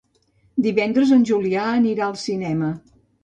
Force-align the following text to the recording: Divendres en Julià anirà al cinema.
Divendres 0.67 1.11
en 1.17 1.27
Julià 1.31 1.67
anirà 1.75 2.07
al 2.09 2.17
cinema. 2.25 2.73